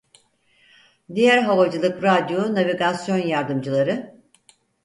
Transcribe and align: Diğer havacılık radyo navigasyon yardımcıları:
Diğer 1.15 1.37
havacılık 1.37 2.03
radyo 2.03 2.53
navigasyon 2.55 3.17
yardımcıları: 3.17 4.15